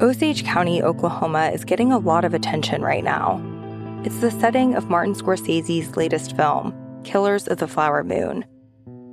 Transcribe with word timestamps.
Osage 0.00 0.44
County, 0.44 0.82
Oklahoma 0.82 1.50
is 1.52 1.62
getting 1.62 1.92
a 1.92 1.98
lot 1.98 2.24
of 2.24 2.32
attention 2.32 2.80
right 2.80 3.04
now. 3.04 3.38
It's 4.02 4.20
the 4.20 4.30
setting 4.30 4.74
of 4.74 4.88
Martin 4.88 5.12
Scorsese's 5.12 5.94
latest 5.94 6.34
film, 6.34 6.74
Killers 7.04 7.46
of 7.46 7.58
the 7.58 7.68
Flower 7.68 8.02
Moon. 8.02 8.46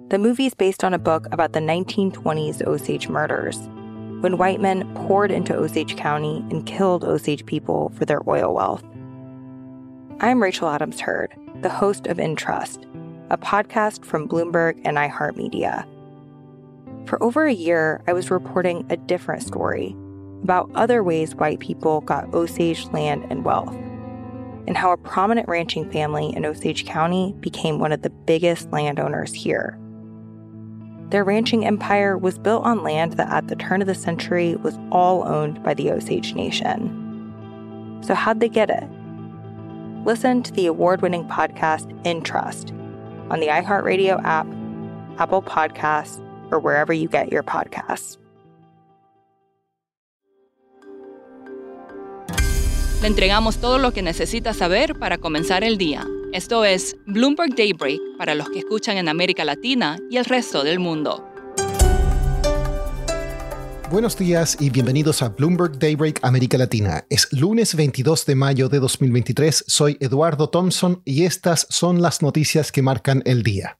The 0.07 0.17
movie 0.17 0.45
is 0.45 0.53
based 0.53 0.85
on 0.85 0.93
a 0.93 0.99
book 0.99 1.27
about 1.33 1.51
the 1.51 1.59
1920s 1.59 2.65
Osage 2.65 3.09
murders, 3.09 3.57
when 4.21 4.37
white 4.37 4.61
men 4.61 4.89
poured 4.95 5.29
into 5.29 5.53
Osage 5.53 5.97
County 5.97 6.37
and 6.51 6.65
killed 6.65 7.03
Osage 7.03 7.45
people 7.45 7.89
for 7.89 8.05
their 8.05 8.21
oil 8.25 8.53
wealth. 8.53 8.85
I'm 10.21 10.41
Rachel 10.41 10.69
Adams 10.69 11.01
Heard, 11.01 11.35
the 11.63 11.69
host 11.69 12.07
of 12.07 12.17
In 12.17 12.37
Trust, 12.37 12.87
a 13.29 13.37
podcast 13.37 14.05
from 14.05 14.29
Bloomberg 14.29 14.79
and 14.85 14.95
iHeartMedia. 14.95 15.85
For 17.09 17.21
over 17.21 17.45
a 17.45 17.53
year, 17.53 18.01
I 18.07 18.13
was 18.13 18.31
reporting 18.31 18.85
a 18.89 18.95
different 18.95 19.43
story 19.43 19.93
about 20.43 20.69
other 20.75 21.03
ways 21.03 21.35
white 21.35 21.59
people 21.59 22.01
got 22.01 22.33
Osage 22.33 22.87
land 22.87 23.25
and 23.29 23.43
wealth, 23.43 23.73
and 24.67 24.77
how 24.77 24.91
a 24.91 24.97
prominent 24.97 25.47
ranching 25.47 25.89
family 25.91 26.35
in 26.35 26.45
Osage 26.45 26.85
County 26.85 27.33
became 27.39 27.79
one 27.79 27.91
of 27.91 28.01
the 28.01 28.09
biggest 28.09 28.71
landowners 28.71 29.33
here. 29.33 29.77
Their 31.09 31.23
ranching 31.23 31.65
empire 31.65 32.17
was 32.17 32.37
built 32.37 32.65
on 32.65 32.83
land 32.83 33.13
that 33.13 33.31
at 33.31 33.47
the 33.47 33.55
turn 33.55 33.81
of 33.81 33.87
the 33.87 33.95
century 33.95 34.55
was 34.57 34.77
all 34.91 35.25
owned 35.25 35.63
by 35.63 35.73
the 35.73 35.91
Osage 35.91 36.33
Nation. 36.33 37.03
So, 38.01 38.13
how'd 38.13 38.41
they 38.41 38.49
get 38.49 38.69
it? 38.69 38.83
Listen 40.05 40.43
to 40.43 40.51
the 40.51 40.67
award 40.67 41.01
winning 41.01 41.25
podcast 41.27 41.89
In 42.05 42.21
Trust 42.21 42.71
on 43.29 43.39
the 43.39 43.47
iHeartRadio 43.47 44.21
app, 44.23 44.47
Apple 45.19 45.41
Podcasts, 45.41 46.23
or 46.51 46.59
wherever 46.59 46.93
you 46.93 47.07
get 47.07 47.31
your 47.31 47.43
podcasts. 47.43 48.17
Le 52.99 53.07
entregamos 53.07 53.57
todo 53.57 53.77
lo 53.77 53.93
que 53.93 54.01
necesita 54.01 54.55
saber 54.55 54.95
para 54.95 55.19
comenzar 55.19 55.63
el 55.63 55.77
día. 55.77 56.07
Esto 56.33 56.65
es 56.65 56.97
Bloomberg 57.05 57.55
Daybreak 57.55 58.01
para 58.17 58.33
los 58.33 58.49
que 58.49 58.59
escuchan 58.59 58.97
en 58.97 59.07
América 59.07 59.45
Latina 59.45 59.99
y 60.09 60.17
el 60.17 60.25
resto 60.25 60.63
del 60.63 60.79
mundo. 60.79 61.23
Buenos 63.91 64.17
días 64.17 64.57
y 64.59 64.71
bienvenidos 64.71 65.21
a 65.21 65.29
Bloomberg 65.29 65.77
Daybreak 65.77 66.21
América 66.23 66.57
Latina. 66.57 67.05
Es 67.11 67.31
lunes 67.31 67.75
22 67.75 68.25
de 68.25 68.35
mayo 68.35 68.67
de 68.67 68.79
2023. 68.79 69.65
Soy 69.67 69.97
Eduardo 69.99 70.49
Thompson 70.49 71.03
y 71.05 71.25
estas 71.25 71.67
son 71.69 72.01
las 72.01 72.23
noticias 72.23 72.71
que 72.71 72.81
marcan 72.81 73.21
el 73.25 73.43
día. 73.43 73.77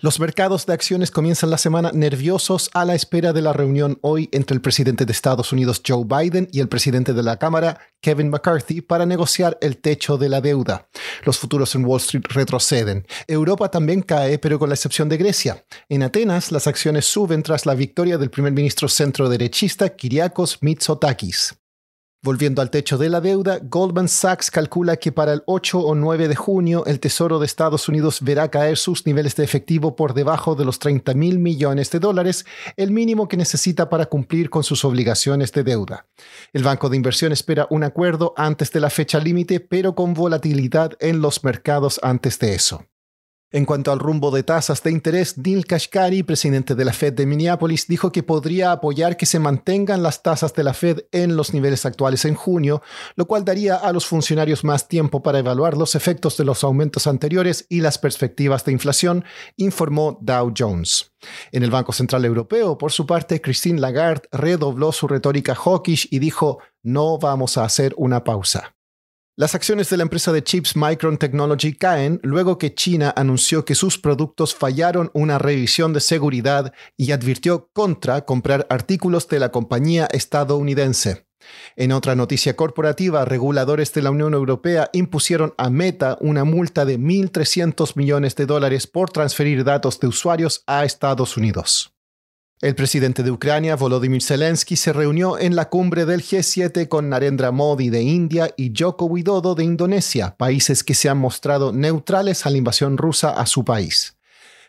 Los 0.00 0.18
mercados 0.18 0.66
de 0.66 0.72
acciones 0.72 1.12
comienzan 1.12 1.50
la 1.50 1.58
semana 1.58 1.92
nerviosos 1.92 2.68
a 2.74 2.84
la 2.84 2.96
espera 2.96 3.32
de 3.32 3.42
la 3.42 3.52
reunión 3.52 3.98
hoy 4.02 4.28
entre 4.32 4.56
el 4.56 4.60
presidente 4.60 5.06
de 5.06 5.12
Estados 5.12 5.52
Unidos 5.52 5.80
Joe 5.86 6.04
Biden 6.04 6.48
y 6.50 6.58
el 6.58 6.68
presidente 6.68 7.12
de 7.12 7.22
la 7.22 7.38
Cámara 7.38 7.78
Kevin 8.00 8.28
McCarthy 8.28 8.80
para 8.80 9.06
negociar 9.06 9.56
el 9.60 9.76
techo 9.76 10.18
de 10.18 10.28
la 10.28 10.40
deuda. 10.40 10.88
Los 11.24 11.38
futuros 11.38 11.74
en 11.76 11.84
Wall 11.84 12.00
Street 12.00 12.24
retroceden. 12.28 13.06
Europa 13.28 13.70
también 13.70 14.02
cae, 14.02 14.38
pero 14.40 14.58
con 14.58 14.68
la 14.68 14.74
excepción 14.74 15.08
de 15.08 15.16
Grecia. 15.16 15.64
En 15.88 16.02
Atenas, 16.02 16.50
las 16.50 16.66
acciones 16.66 17.06
suben 17.06 17.44
tras 17.44 17.64
la 17.64 17.74
victoria 17.74 18.18
del 18.18 18.30
primer 18.30 18.52
ministro 18.52 18.88
centro-derechista 18.88 19.90
Kyriakos 19.90 20.58
Mitsotakis. 20.60 21.54
Volviendo 22.24 22.62
al 22.62 22.70
techo 22.70 22.96
de 22.96 23.10
la 23.10 23.20
deuda, 23.20 23.58
Goldman 23.62 24.08
Sachs 24.08 24.50
calcula 24.50 24.96
que 24.96 25.12
para 25.12 25.34
el 25.34 25.42
8 25.44 25.78
o 25.78 25.94
9 25.94 26.26
de 26.26 26.34
junio 26.34 26.86
el 26.86 26.98
Tesoro 26.98 27.38
de 27.38 27.44
Estados 27.44 27.86
Unidos 27.86 28.22
verá 28.22 28.50
caer 28.50 28.78
sus 28.78 29.04
niveles 29.04 29.36
de 29.36 29.44
efectivo 29.44 29.94
por 29.94 30.14
debajo 30.14 30.54
de 30.54 30.64
los 30.64 30.78
30 30.78 31.12
mil 31.12 31.38
millones 31.38 31.90
de 31.90 31.98
dólares, 31.98 32.46
el 32.78 32.92
mínimo 32.92 33.28
que 33.28 33.36
necesita 33.36 33.90
para 33.90 34.06
cumplir 34.06 34.48
con 34.48 34.64
sus 34.64 34.86
obligaciones 34.86 35.52
de 35.52 35.64
deuda. 35.64 36.06
El 36.54 36.62
Banco 36.62 36.88
de 36.88 36.96
Inversión 36.96 37.30
espera 37.30 37.66
un 37.68 37.84
acuerdo 37.84 38.32
antes 38.38 38.72
de 38.72 38.80
la 38.80 38.88
fecha 38.88 39.18
límite, 39.18 39.60
pero 39.60 39.94
con 39.94 40.14
volatilidad 40.14 40.92
en 41.00 41.20
los 41.20 41.44
mercados 41.44 42.00
antes 42.02 42.38
de 42.38 42.54
eso. 42.54 42.86
En 43.54 43.66
cuanto 43.66 43.92
al 43.92 44.00
rumbo 44.00 44.32
de 44.32 44.42
tasas 44.42 44.82
de 44.82 44.90
interés, 44.90 45.38
Neil 45.38 45.64
Kashkari, 45.64 46.24
presidente 46.24 46.74
de 46.74 46.84
la 46.84 46.92
Fed 46.92 47.12
de 47.12 47.24
Minneapolis, 47.24 47.86
dijo 47.86 48.10
que 48.10 48.24
podría 48.24 48.72
apoyar 48.72 49.16
que 49.16 49.26
se 49.26 49.38
mantengan 49.38 50.02
las 50.02 50.24
tasas 50.24 50.54
de 50.54 50.64
la 50.64 50.74
Fed 50.74 51.02
en 51.12 51.36
los 51.36 51.54
niveles 51.54 51.86
actuales 51.86 52.24
en 52.24 52.34
junio, 52.34 52.82
lo 53.14 53.28
cual 53.28 53.44
daría 53.44 53.76
a 53.76 53.92
los 53.92 54.06
funcionarios 54.06 54.64
más 54.64 54.88
tiempo 54.88 55.22
para 55.22 55.38
evaluar 55.38 55.76
los 55.76 55.94
efectos 55.94 56.36
de 56.36 56.44
los 56.44 56.64
aumentos 56.64 57.06
anteriores 57.06 57.64
y 57.68 57.80
las 57.80 57.96
perspectivas 57.96 58.64
de 58.64 58.72
inflación, 58.72 59.24
informó 59.56 60.18
Dow 60.20 60.52
Jones. 60.58 61.12
En 61.52 61.62
el 61.62 61.70
Banco 61.70 61.92
Central 61.92 62.24
Europeo, 62.24 62.76
por 62.76 62.90
su 62.90 63.06
parte, 63.06 63.40
Christine 63.40 63.80
Lagarde 63.80 64.28
redobló 64.32 64.90
su 64.90 65.06
retórica 65.06 65.54
hawkish 65.54 66.08
y 66.10 66.18
dijo, 66.18 66.58
no 66.82 67.18
vamos 67.18 67.56
a 67.56 67.62
hacer 67.62 67.94
una 67.98 68.24
pausa. 68.24 68.74
Las 69.36 69.56
acciones 69.56 69.90
de 69.90 69.96
la 69.96 70.04
empresa 70.04 70.32
de 70.32 70.44
chips 70.44 70.76
Micron 70.76 71.18
Technology 71.18 71.72
caen 71.72 72.20
luego 72.22 72.56
que 72.56 72.72
China 72.72 73.12
anunció 73.16 73.64
que 73.64 73.74
sus 73.74 73.98
productos 73.98 74.54
fallaron 74.54 75.10
una 75.12 75.38
revisión 75.38 75.92
de 75.92 75.98
seguridad 75.98 76.72
y 76.96 77.10
advirtió 77.10 77.68
contra 77.72 78.24
comprar 78.24 78.64
artículos 78.70 79.26
de 79.26 79.40
la 79.40 79.50
compañía 79.50 80.06
estadounidense. 80.12 81.26
En 81.74 81.90
otra 81.90 82.14
noticia 82.14 82.54
corporativa, 82.54 83.24
reguladores 83.24 83.92
de 83.92 84.02
la 84.02 84.12
Unión 84.12 84.34
Europea 84.34 84.88
impusieron 84.92 85.52
a 85.58 85.68
Meta 85.68 86.16
una 86.20 86.44
multa 86.44 86.84
de 86.84 86.96
1.300 86.96 87.96
millones 87.96 88.36
de 88.36 88.46
dólares 88.46 88.86
por 88.86 89.10
transferir 89.10 89.64
datos 89.64 89.98
de 89.98 90.06
usuarios 90.06 90.62
a 90.68 90.84
Estados 90.84 91.36
Unidos. 91.36 91.93
El 92.64 92.74
presidente 92.74 93.22
de 93.22 93.30
Ucrania, 93.30 93.76
Volodymyr 93.76 94.22
Zelensky, 94.22 94.76
se 94.76 94.94
reunió 94.94 95.38
en 95.38 95.54
la 95.54 95.68
cumbre 95.68 96.06
del 96.06 96.22
G7 96.22 96.88
con 96.88 97.10
Narendra 97.10 97.50
Modi 97.50 97.90
de 97.90 98.00
India 98.00 98.54
y 98.56 98.72
Joko 98.74 99.04
Widodo 99.04 99.54
de 99.54 99.64
Indonesia, 99.64 100.34
países 100.38 100.82
que 100.82 100.94
se 100.94 101.10
han 101.10 101.18
mostrado 101.18 101.74
neutrales 101.74 102.46
a 102.46 102.50
la 102.50 102.56
invasión 102.56 102.96
rusa 102.96 103.28
a 103.28 103.44
su 103.44 103.66
país. 103.66 104.16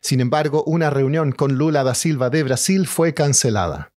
Sin 0.01 0.19
embargo, 0.19 0.65
una 0.67 0.89
reunión 0.89 1.31
con 1.31 1.53
Lula 1.53 1.85
da 1.85 1.95
Silva 1.95 2.29
de 2.29 2.43
Brasil 2.43 2.85
fue 2.85 3.13
cancelada. 3.13 3.93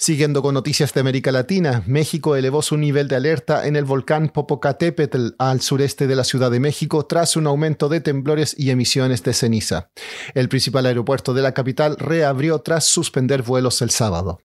Siguiendo 0.00 0.42
con 0.42 0.54
noticias 0.54 0.94
de 0.94 1.00
América 1.00 1.32
Latina, 1.32 1.82
México 1.88 2.36
elevó 2.36 2.62
su 2.62 2.76
nivel 2.76 3.08
de 3.08 3.16
alerta 3.16 3.66
en 3.66 3.74
el 3.74 3.84
volcán 3.84 4.28
Popocatépetl 4.28 5.30
al 5.38 5.60
sureste 5.60 6.06
de 6.06 6.14
la 6.14 6.22
Ciudad 6.22 6.52
de 6.52 6.60
México 6.60 7.04
tras 7.04 7.34
un 7.34 7.48
aumento 7.48 7.88
de 7.88 8.00
temblores 8.00 8.54
y 8.56 8.70
emisiones 8.70 9.24
de 9.24 9.34
ceniza. 9.34 9.90
El 10.34 10.48
principal 10.48 10.86
aeropuerto 10.86 11.34
de 11.34 11.42
la 11.42 11.52
capital 11.52 11.96
reabrió 11.98 12.60
tras 12.60 12.84
suspender 12.84 13.42
vuelos 13.42 13.82
el 13.82 13.90
sábado. 13.90 14.38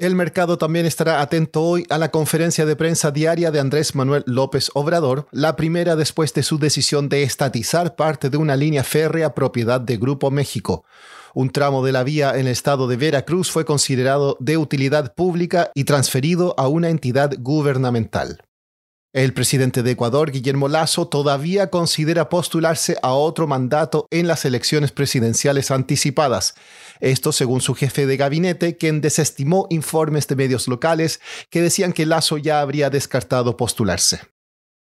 El 0.00 0.14
mercado 0.14 0.56
también 0.56 0.86
estará 0.86 1.20
atento 1.20 1.60
hoy 1.60 1.84
a 1.90 1.98
la 1.98 2.10
conferencia 2.10 2.64
de 2.64 2.74
prensa 2.74 3.10
diaria 3.10 3.50
de 3.50 3.60
Andrés 3.60 3.94
Manuel 3.94 4.24
López 4.24 4.70
Obrador, 4.72 5.26
la 5.30 5.56
primera 5.56 5.94
después 5.94 6.32
de 6.32 6.42
su 6.42 6.58
decisión 6.58 7.10
de 7.10 7.22
estatizar 7.22 7.96
parte 7.96 8.30
de 8.30 8.38
una 8.38 8.56
línea 8.56 8.82
férrea 8.82 9.34
propiedad 9.34 9.78
de 9.78 9.98
Grupo 9.98 10.30
México. 10.30 10.86
Un 11.34 11.50
tramo 11.50 11.84
de 11.84 11.92
la 11.92 12.02
vía 12.02 12.30
en 12.30 12.46
el 12.46 12.48
estado 12.48 12.88
de 12.88 12.96
Veracruz 12.96 13.50
fue 13.50 13.66
considerado 13.66 14.38
de 14.40 14.56
utilidad 14.56 15.14
pública 15.14 15.70
y 15.74 15.84
transferido 15.84 16.54
a 16.56 16.66
una 16.66 16.88
entidad 16.88 17.34
gubernamental. 17.38 18.40
El 19.12 19.34
presidente 19.34 19.82
de 19.82 19.90
Ecuador, 19.90 20.30
Guillermo 20.30 20.68
Lazo, 20.68 21.08
todavía 21.08 21.68
considera 21.68 22.28
postularse 22.28 22.96
a 23.02 23.12
otro 23.12 23.48
mandato 23.48 24.06
en 24.12 24.28
las 24.28 24.44
elecciones 24.44 24.92
presidenciales 24.92 25.72
anticipadas. 25.72 26.54
Esto 27.00 27.32
según 27.32 27.60
su 27.60 27.74
jefe 27.74 28.06
de 28.06 28.16
gabinete, 28.16 28.76
quien 28.76 29.00
desestimó 29.00 29.66
informes 29.70 30.28
de 30.28 30.36
medios 30.36 30.68
locales 30.68 31.20
que 31.50 31.62
decían 31.62 31.92
que 31.92 32.06
Lazo 32.06 32.36
ya 32.38 32.60
habría 32.60 32.90
descartado 32.90 33.56
postularse. 33.56 34.20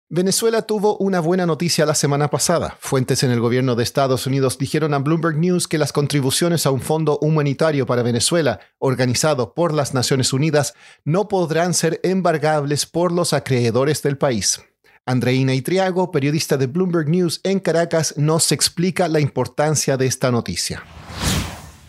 Venezuela 0.09 0.61
tuvo 0.61 0.95
una 0.99 1.19
buena 1.19 1.45
noticia 1.45 1.85
la 1.85 1.93
semana 1.93 2.29
pasada. 2.29 2.77
Fuentes 2.79 3.23
en 3.23 3.31
el 3.31 3.41
gobierno 3.41 3.75
de 3.75 3.83
Estados 3.83 4.25
Unidos 4.25 4.57
dijeron 4.57 4.93
a 4.93 4.99
Bloomberg 4.99 5.37
News 5.37 5.67
que 5.67 5.77
las 5.77 5.91
contribuciones 5.91 6.65
a 6.65 6.71
un 6.71 6.79
fondo 6.79 7.19
humanitario 7.19 7.85
para 7.85 8.03
Venezuela, 8.03 8.61
organizado 8.79 9.53
por 9.53 9.73
las 9.73 9.93
Naciones 9.93 10.31
Unidas, 10.31 10.75
no 11.03 11.27
podrán 11.27 11.73
ser 11.73 11.99
embargables 12.03 12.85
por 12.85 13.11
los 13.11 13.33
acreedores 13.33 14.01
del 14.01 14.17
país. 14.17 14.61
Andreina 15.05 15.53
Itriago, 15.53 16.09
periodista 16.09 16.55
de 16.55 16.67
Bloomberg 16.67 17.09
News 17.09 17.41
en 17.43 17.59
Caracas, 17.59 18.13
nos 18.15 18.53
explica 18.53 19.09
la 19.09 19.19
importancia 19.19 19.97
de 19.97 20.05
esta 20.05 20.31
noticia. 20.31 20.83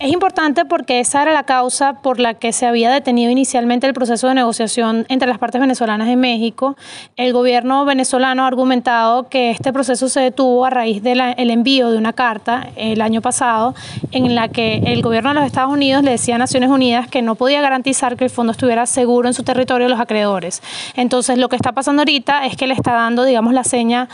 Es 0.00 0.12
importante 0.12 0.64
porque 0.64 1.00
esa 1.00 1.22
era 1.22 1.32
la 1.32 1.42
causa 1.42 1.94
por 1.94 2.20
la 2.20 2.34
que 2.34 2.52
se 2.52 2.66
había 2.66 2.88
detenido 2.88 3.32
inicialmente 3.32 3.84
el 3.84 3.94
proceso 3.94 4.28
de 4.28 4.34
negociación 4.34 5.04
entre 5.08 5.26
las 5.26 5.38
partes 5.38 5.60
venezolanas 5.60 6.06
en 6.06 6.20
México. 6.20 6.76
El 7.16 7.32
gobierno 7.32 7.84
venezolano 7.84 8.44
ha 8.44 8.46
argumentado 8.46 9.28
que 9.28 9.50
este 9.50 9.72
proceso 9.72 10.08
se 10.08 10.20
detuvo 10.20 10.64
a 10.64 10.70
raíz 10.70 11.02
del 11.02 11.20
envío 11.50 11.90
de 11.90 11.98
una 11.98 12.12
carta 12.12 12.68
el 12.76 13.00
año 13.00 13.20
pasado 13.22 13.74
en 14.12 14.36
la 14.36 14.46
que 14.46 14.76
el 14.86 15.02
gobierno 15.02 15.30
de 15.30 15.34
los 15.34 15.44
Estados 15.44 15.72
Unidos 15.72 16.04
le 16.04 16.12
decía 16.12 16.36
a 16.36 16.38
Naciones 16.38 16.70
Unidas 16.70 17.08
que 17.08 17.20
no 17.20 17.34
podía 17.34 17.60
garantizar 17.60 18.16
que 18.16 18.22
el 18.22 18.30
fondo 18.30 18.52
estuviera 18.52 18.86
seguro 18.86 19.26
en 19.26 19.34
su 19.34 19.42
territorio 19.42 19.88
a 19.88 19.90
los 19.90 19.98
acreedores. 19.98 20.62
Entonces 20.94 21.38
lo 21.38 21.48
que 21.48 21.56
está 21.56 21.72
pasando 21.72 22.02
ahorita 22.02 22.46
es 22.46 22.56
que 22.56 22.68
le 22.68 22.74
está 22.74 22.92
dando, 22.92 23.24
digamos, 23.24 23.52
la 23.52 23.64
seña 23.64 24.08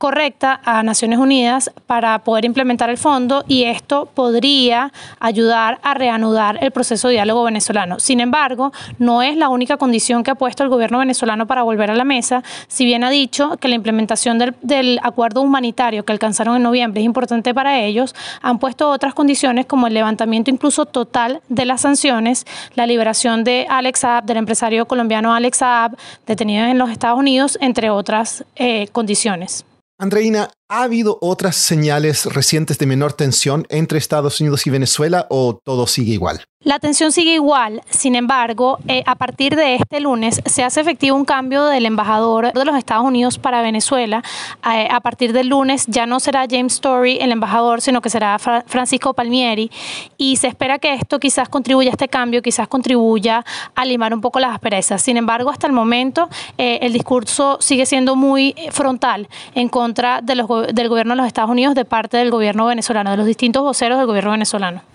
correcta 0.00 0.62
a 0.64 0.82
Naciones 0.82 1.18
Unidas 1.18 1.70
para 1.84 2.20
poder 2.20 2.46
implementar 2.46 2.88
el 2.88 2.96
fondo 2.96 3.44
y 3.46 3.64
esto 3.64 4.06
podría 4.06 4.94
ayudar 5.18 5.78
a 5.82 5.92
reanudar 5.92 6.56
el 6.62 6.70
proceso 6.70 7.08
de 7.08 7.14
diálogo 7.14 7.44
venezolano. 7.44 8.00
Sin 8.00 8.20
embargo, 8.20 8.72
no 8.98 9.20
es 9.20 9.36
la 9.36 9.50
única 9.50 9.76
condición 9.76 10.22
que 10.22 10.30
ha 10.30 10.36
puesto 10.36 10.62
el 10.62 10.70
gobierno 10.70 11.00
venezolano 11.00 11.46
para 11.46 11.64
volver 11.64 11.90
a 11.90 11.94
la 11.94 12.04
mesa, 12.04 12.42
si 12.66 12.86
bien 12.86 13.04
ha 13.04 13.10
dicho 13.10 13.58
que 13.58 13.68
la 13.68 13.74
implementación 13.74 14.38
del, 14.38 14.98
acuerdo 15.02 15.42
humanitario 15.42 16.02
que 16.06 16.12
alcanzaron 16.12 16.56
en 16.56 16.62
noviembre 16.62 17.02
es 17.02 17.04
importante 17.04 17.52
para 17.52 17.78
ellos, 17.78 18.14
han 18.40 18.58
puesto 18.58 18.88
otras 18.88 19.12
condiciones 19.12 19.66
como 19.66 19.86
el 19.86 19.92
levantamiento 19.92 20.50
incluso 20.50 20.86
total 20.86 21.42
de 21.50 21.66
las 21.66 21.82
sanciones, 21.82 22.46
la 22.74 22.86
liberación 22.86 23.44
de 23.44 23.66
Alex 23.68 24.00
Saab, 24.00 24.24
del 24.24 24.38
empresario 24.38 24.86
colombiano 24.86 25.34
Alex 25.34 25.58
Saab, 25.58 25.94
detenido 26.26 26.64
en 26.64 26.78
los 26.78 26.88
Estados 26.88 27.18
Unidos, 27.18 27.58
entre 27.60 27.90
otras 27.90 28.46
eh, 28.56 28.88
condiciones. 28.92 29.66
Andreina, 30.02 30.48
¿ha 30.70 30.84
habido 30.84 31.18
otras 31.20 31.56
señales 31.56 32.24
recientes 32.24 32.78
de 32.78 32.86
menor 32.86 33.12
tensión 33.12 33.66
entre 33.68 33.98
Estados 33.98 34.40
Unidos 34.40 34.66
y 34.66 34.70
Venezuela 34.70 35.26
o 35.28 35.60
todo 35.62 35.86
sigue 35.86 36.14
igual? 36.14 36.46
La 36.62 36.78
tensión 36.78 37.10
sigue 37.10 37.32
igual, 37.32 37.80
sin 37.88 38.14
embargo, 38.14 38.80
eh, 38.86 39.02
a 39.06 39.14
partir 39.14 39.56
de 39.56 39.76
este 39.76 39.98
lunes 39.98 40.42
se 40.44 40.62
hace 40.62 40.82
efectivo 40.82 41.16
un 41.16 41.24
cambio 41.24 41.64
del 41.64 41.86
embajador 41.86 42.52
de 42.52 42.64
los 42.66 42.76
Estados 42.76 43.02
Unidos 43.02 43.38
para 43.38 43.62
Venezuela. 43.62 44.22
Eh, 44.70 44.86
a 44.90 45.00
partir 45.00 45.32
del 45.32 45.48
lunes 45.48 45.86
ya 45.86 46.04
no 46.04 46.20
será 46.20 46.44
James 46.50 46.74
Story 46.74 47.16
el 47.18 47.32
embajador, 47.32 47.80
sino 47.80 48.02
que 48.02 48.10
será 48.10 48.38
Francisco 48.38 49.14
Palmieri 49.14 49.70
y 50.18 50.36
se 50.36 50.48
espera 50.48 50.78
que 50.78 50.92
esto 50.92 51.18
quizás 51.18 51.48
contribuya 51.48 51.88
a 51.88 51.92
este 51.92 52.08
cambio, 52.08 52.42
quizás 52.42 52.68
contribuya 52.68 53.42
a 53.74 53.84
limar 53.86 54.12
un 54.12 54.20
poco 54.20 54.38
las 54.38 54.52
asperezas. 54.52 55.00
Sin 55.00 55.16
embargo, 55.16 55.48
hasta 55.48 55.66
el 55.66 55.72
momento 55.72 56.28
eh, 56.58 56.80
el 56.82 56.92
discurso 56.92 57.56
sigue 57.62 57.86
siendo 57.86 58.16
muy 58.16 58.54
frontal 58.70 59.30
en 59.54 59.70
contra 59.70 60.20
de 60.20 60.34
los, 60.34 60.46
del 60.74 60.90
gobierno 60.90 61.14
de 61.14 61.16
los 61.22 61.26
Estados 61.26 61.50
Unidos 61.50 61.74
de 61.74 61.86
parte 61.86 62.18
del 62.18 62.30
gobierno 62.30 62.66
venezolano, 62.66 63.12
de 63.12 63.16
los 63.16 63.24
distintos 63.24 63.62
voceros 63.62 63.96
del 63.96 64.06
gobierno 64.06 64.32
venezolano. 64.32 64.89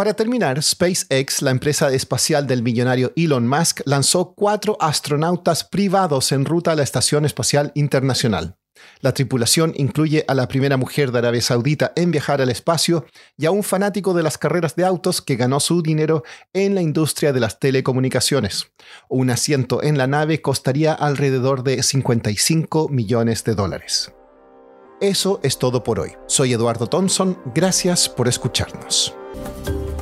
Para 0.00 0.14
terminar, 0.14 0.62
SpaceX, 0.62 1.42
la 1.42 1.50
empresa 1.50 1.92
espacial 1.92 2.46
del 2.46 2.62
millonario 2.62 3.12
Elon 3.16 3.46
Musk, 3.46 3.82
lanzó 3.84 4.32
cuatro 4.32 4.78
astronautas 4.80 5.62
privados 5.62 6.32
en 6.32 6.46
ruta 6.46 6.72
a 6.72 6.74
la 6.74 6.82
Estación 6.82 7.26
Espacial 7.26 7.70
Internacional. 7.74 8.56
La 9.02 9.12
tripulación 9.12 9.74
incluye 9.76 10.24
a 10.26 10.32
la 10.32 10.48
primera 10.48 10.78
mujer 10.78 11.12
de 11.12 11.18
Arabia 11.18 11.42
Saudita 11.42 11.92
en 11.96 12.12
viajar 12.12 12.40
al 12.40 12.48
espacio 12.48 13.04
y 13.36 13.44
a 13.44 13.50
un 13.50 13.62
fanático 13.62 14.14
de 14.14 14.22
las 14.22 14.38
carreras 14.38 14.74
de 14.74 14.86
autos 14.86 15.20
que 15.20 15.36
ganó 15.36 15.60
su 15.60 15.82
dinero 15.82 16.22
en 16.54 16.74
la 16.74 16.80
industria 16.80 17.34
de 17.34 17.40
las 17.40 17.58
telecomunicaciones. 17.58 18.72
Un 19.10 19.28
asiento 19.28 19.82
en 19.82 19.98
la 19.98 20.06
nave 20.06 20.40
costaría 20.40 20.94
alrededor 20.94 21.62
de 21.62 21.82
55 21.82 22.88
millones 22.88 23.44
de 23.44 23.54
dólares. 23.54 24.14
Eso 25.02 25.40
es 25.42 25.58
todo 25.58 25.84
por 25.84 26.00
hoy. 26.00 26.12
Soy 26.26 26.54
Eduardo 26.54 26.86
Thompson. 26.86 27.38
Gracias 27.54 28.08
por 28.08 28.28
escucharnos. 28.28 29.14